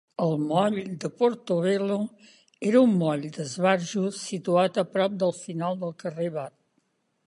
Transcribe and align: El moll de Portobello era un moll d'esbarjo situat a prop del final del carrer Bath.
El 0.23 0.31
moll 0.51 0.77
de 1.03 1.11
Portobello 1.19 1.99
era 2.71 2.83
un 2.87 2.97
moll 3.03 3.29
d'esbarjo 3.37 4.09
situat 4.25 4.85
a 4.85 4.89
prop 4.97 5.23
del 5.25 5.39
final 5.45 5.83
del 5.85 5.99
carrer 6.05 6.37
Bath. 6.41 6.63